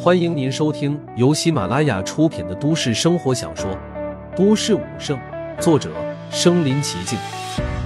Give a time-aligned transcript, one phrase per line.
[0.00, 3.70] 欢迎您收听由喜马拉雅出品的都市生活小说
[4.36, 5.18] 《都市武圣》，
[5.60, 5.92] 作者：
[6.30, 7.18] 身临其境，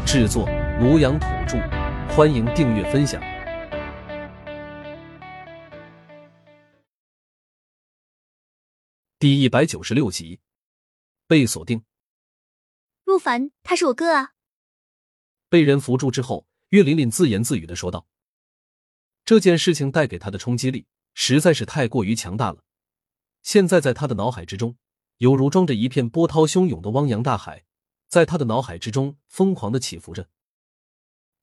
[0.07, 0.47] 制作：
[0.81, 1.59] 庐阳土著。
[2.15, 3.23] 欢迎订阅分享。
[9.19, 10.41] 第一百九十六集，
[11.27, 11.83] 被锁定。
[13.05, 14.33] 陆凡，他是我哥啊！
[15.49, 18.07] 被人扶住之后，岳琳琳自言自语的说道
[19.25, 22.65] ：“这件事情带给他的冲击力。”实在是太过于强大了。
[23.43, 24.77] 现在在他的脑海之中，
[25.19, 27.65] 犹如装着一片波涛汹涌的汪洋大海，
[28.09, 30.29] 在他的脑海之中疯狂的起伏着。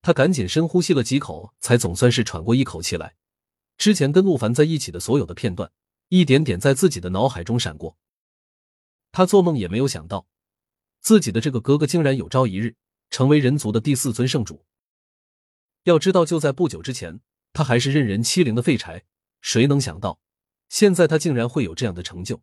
[0.01, 3.15] 他赶紧深呼吸了几口，才总算是喘过一口气来。
[3.77, 5.71] 之前跟陆凡在一起的所有的片段，
[6.07, 7.97] 一点点在自己的脑海中闪过。
[9.11, 10.27] 他做梦也没有想到，
[11.01, 12.75] 自己的这个哥哥竟然有朝一日
[13.09, 14.65] 成为人族的第四尊圣主。
[15.83, 19.03] 要知道，就在不久之前，他还是任人欺凌的废柴。
[19.41, 20.19] 谁能想到，
[20.67, 22.41] 现在他竟然会有这样的成就？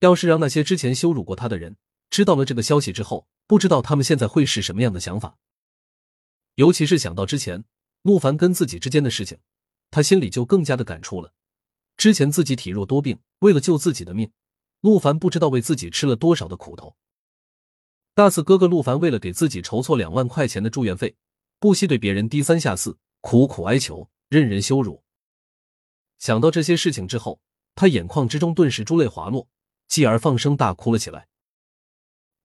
[0.00, 1.76] 要是让那些之前羞辱过他的人
[2.10, 5.38] 知道了这个消息之后，不知道他们现在会是什么样的想法。
[6.54, 7.64] 尤其是想到之前
[8.02, 9.38] 陆凡跟自己之间的事情，
[9.90, 11.32] 他心里就更加的感触了。
[11.96, 14.30] 之前自己体弱多病，为了救自己的命，
[14.80, 16.96] 陆凡不知道为自己吃了多少的苦头。
[18.14, 21.16] 大四哥哥陆凡为了给自己筹措两万块钱的住院费，
[21.58, 25.02] 不惜对别人低三下四，苦苦哀求，任人羞辱。
[26.18, 27.40] 想到这些事情之后，
[27.74, 29.48] 他眼眶之中顿时珠泪滑落，
[29.86, 31.28] 继而放声大哭了起来。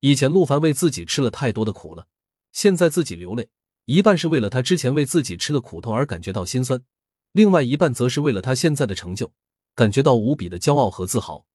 [0.02, 2.08] 以前陆凡为自己吃了太多的苦了，
[2.52, 3.50] 现在自己流泪，
[3.86, 6.84] 一半是为了他之前为自己吃的苦头而感觉到心酸，
[7.32, 9.32] 另外一半则是为了他现在的成就，
[9.76, 11.46] 感觉到无比的骄傲和自豪。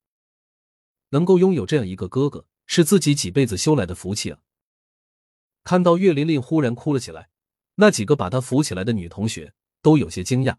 [1.10, 4.40] 能够拥有这样一个哥哥，是自己几辈子修来的福气啊！
[5.62, 7.28] 看到岳琳琳忽然哭了起来，
[7.76, 10.56] 那几个把她扶起来的女同学都有些惊讶。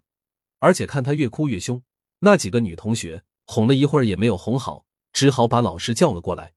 [0.59, 1.83] 而且看他越哭越凶，
[2.19, 6.53] 那几个女同学哄了一会儿也没有哄好，只好把老师叫了过来。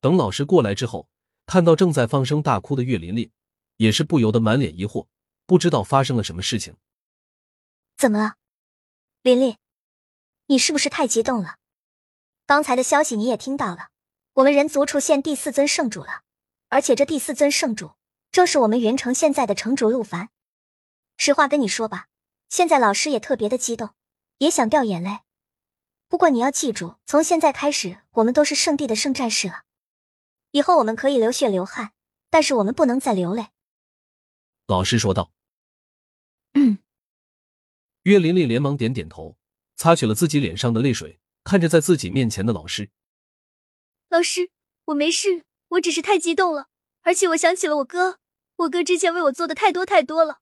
[0.00, 1.08] 等老师过来之后，
[1.46, 3.30] 看到正在放声大哭的岳琳琳，
[3.76, 5.06] 也是不由得满脸疑惑，
[5.44, 6.76] 不知道发生了什么事情。
[7.96, 8.34] 怎么了，
[9.22, 9.56] 琳琳？
[10.46, 11.56] 你是不是太激动了？
[12.46, 13.88] 刚才的消息你也听到了，
[14.34, 16.22] 我们人族出现第四尊圣主了，
[16.68, 17.92] 而且这第四尊圣主
[18.30, 20.30] 正是我们云城现在的城主陆凡。
[21.16, 22.06] 实话跟你说吧。
[22.48, 23.90] 现在老师也特别的激动，
[24.38, 25.20] 也想掉眼泪。
[26.08, 29.64] 不过你要记住，从现在开始，我们都是圣地的圣战士了。
[30.52, 31.92] 以后我们可以流血流汗，
[32.30, 33.48] 但是我们不能再流泪。
[34.66, 35.32] 老师说道。
[36.54, 36.78] 嗯。
[38.04, 39.36] 岳琳琳连忙点点头，
[39.76, 42.90] 擦去了自己脸上的泪水，看着在自己面前的老师。
[44.08, 44.50] 老师，
[44.86, 46.68] 我没事，我只是太激动了，
[47.02, 48.18] 而且我想起了我哥，
[48.56, 50.40] 我哥之前为我做的太多太多了。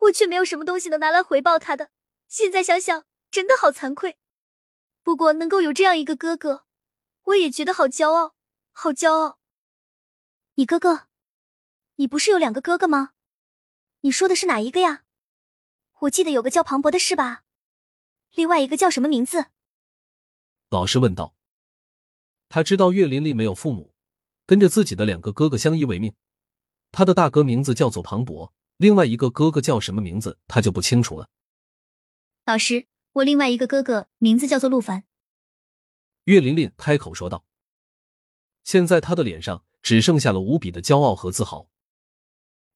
[0.00, 1.90] 我却没有什么东西能拿来回报他的，
[2.28, 4.16] 现在想想真的好惭愧。
[5.02, 6.66] 不过能够有这样一个哥哥，
[7.24, 8.34] 我也觉得好骄傲，
[8.72, 9.38] 好骄傲。
[10.54, 11.08] 你哥哥，
[11.96, 13.12] 你不是有两个哥哥吗？
[14.00, 15.04] 你说的是哪一个呀？
[16.00, 17.44] 我记得有个叫庞博的是吧？
[18.34, 19.46] 另外一个叫什么名字？
[20.70, 21.34] 老师问道。
[22.48, 23.94] 他知道岳林丽没有父母，
[24.46, 26.14] 跟着自己的两个哥哥相依为命。
[26.90, 28.52] 他的大哥名字叫做庞博。
[28.80, 31.28] 另外一个哥哥叫什么名字，他就不清楚了。
[32.46, 35.04] 老师，我另外一个哥哥名字叫做陆凡。
[36.24, 37.44] 岳琳琳开口说道。
[38.64, 41.68] 现在他的脸上只剩下了无比的骄傲和自豪。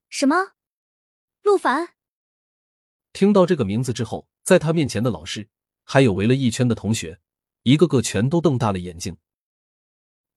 [0.07, 0.35] 什么？
[1.41, 1.95] 陆凡？
[3.11, 5.49] 听到这个名字之后，在他面前的老师，
[5.83, 7.19] 还有围了一圈的同学，
[7.63, 9.17] 一个个全都瞪大了眼睛。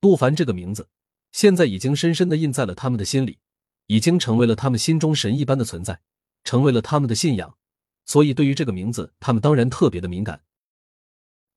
[0.01, 0.89] 陆凡这个名字，
[1.31, 3.41] 现在已经深深的印在了他们的心里。
[3.89, 6.01] 已经成为了他们心中神一般的存在，
[6.45, 7.59] 成为了他们的信仰，
[8.07, 10.45] 所以对于这个名字，他们当然特别的敏感。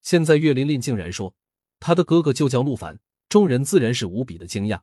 [0.02, 1.36] 现在岳琳琳竟然说
[1.80, 3.00] 他的哥哥就叫陆凡，
[3.30, 4.81] 众人自然是无比的惊讶。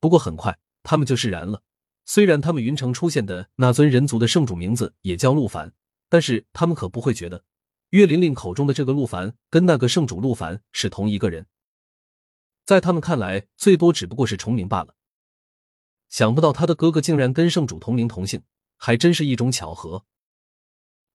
[0.00, 1.62] 不过很快，他们就释然了。
[2.04, 5.72] 虽然他们云城出现的那尊人族的圣主名字也叫陆凡，
[6.08, 7.44] 但是他们可不会觉得
[7.90, 11.46] 岳琳琳口中的这个陆凡跟那个圣主陆凡是同一个人。
[12.64, 14.94] 在他们看来，最多只不过是重名罢了。
[16.08, 18.42] 想不到他的哥哥竟然跟圣主同名同姓，
[18.76, 20.04] 还真是一种巧合。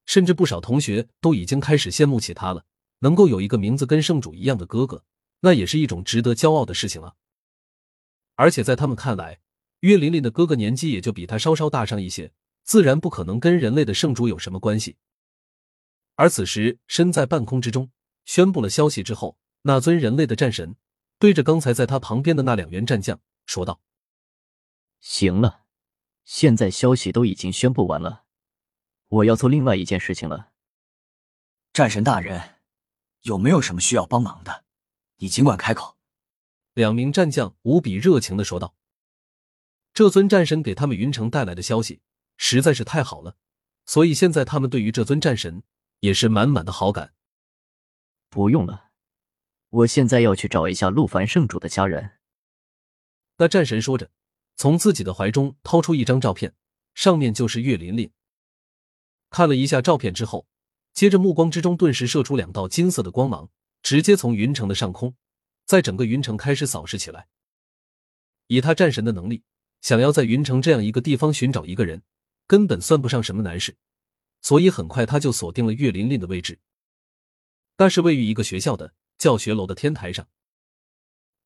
[0.06, 2.66] 甚至不少同学都已经开始羡慕起他了，
[3.00, 5.06] 能够有一个名字跟圣主一样的哥哥，
[5.40, 7.14] 那也是一种值得骄傲的事情啊。
[8.36, 9.40] 而且在他们看来，
[9.80, 14.98] 岳琳琳的哥哥年纪也就比他稍稍大上一些，自然不可能跟人类的圣主有什么关系。
[16.16, 17.90] 而此时身在半空之中，
[18.26, 20.76] 宣布了消息之后，那尊人类的战神
[21.18, 23.80] 对着刚才在他旁边的那两员战将说道。
[25.04, 25.66] 行了，
[26.24, 28.24] 现在消息都已经宣布完了，
[29.10, 30.54] 我要做另外一件事情了。
[31.74, 32.62] 战神大人，
[33.24, 34.64] 有没有什么需要帮忙的？
[35.18, 35.98] 你尽管开口。
[36.74, 38.76] 两名战将无比热情的说道
[39.94, 42.02] ：“这尊战神给他们云城带来的消息
[42.38, 43.36] 实在是太好了，
[43.86, 45.64] 所以现在他们对于这尊战神
[46.00, 47.14] 也是满满的好感。”
[48.32, 48.92] 不用了，
[49.68, 52.20] 我现在要去找一下陆凡圣主的家人。
[53.36, 54.10] 那战神说着，
[54.56, 56.54] 从自己的怀中掏出一张照片，
[56.94, 58.12] 上面就是岳琳琳。
[59.30, 60.48] 看了一下照片之后，
[60.94, 63.50] 接着目光之中顿时射出两道金色的光芒，
[63.82, 65.16] 直接从云城的上空，
[65.66, 67.28] 在整个云城开始扫视起来。
[68.48, 69.44] 以他战神的能力，
[69.82, 72.04] 想要在云城这样一个地方寻找一个人，
[72.46, 73.76] 根本算不上什么难事。
[74.42, 76.60] 所以很快他就锁定了岳琳琳的位置，
[77.78, 80.28] 那是位于一个学校的教学楼的天台上。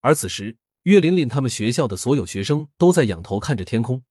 [0.02, 0.58] 而此时，
[0.88, 4.02] 岳琳琳他们学校的所有学生都在仰头看着天空，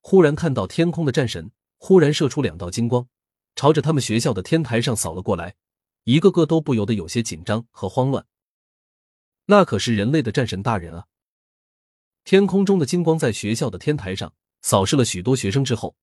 [0.00, 3.06] 忽然看到天空的战神忽然射出两道金光。
[3.54, 5.56] 朝着他们学校的天台上扫了过来，
[6.04, 8.24] 一个个都不由得有些紧张和慌乱。
[9.44, 11.04] 那可是人类的战神大人啊！
[12.24, 14.32] 天空中的金光在学校的天台上
[14.62, 15.96] 扫视了许多学生之后，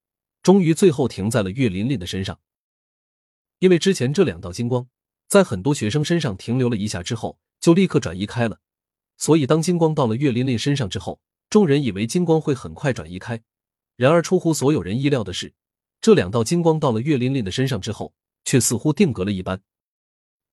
[0.44, 2.38] 终于最后停在了岳琳琳的身上。
[3.58, 4.86] 因为之前这两道金光
[5.26, 8.60] 在很多学生身上停留了一下之后，就立刻转移开了，
[9.20, 13.40] 所以当金光到了岳琳琳身上之后，众人以为金光会很快转移开。
[13.94, 15.52] 然而出乎所有人意料的是。
[16.00, 18.14] 这两道金光到了岳琳琳的身上之后，
[18.46, 19.60] 却似乎定格了一般，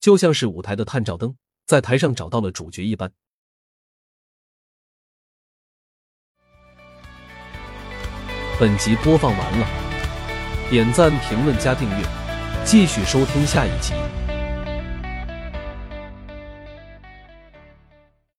[0.01, 3.09] 就像是舞台的探照灯在台上找到了主角一般。
[8.59, 12.05] 本集播放完了，点赞、评论、加订阅，
[12.65, 13.93] 继续收听下一集。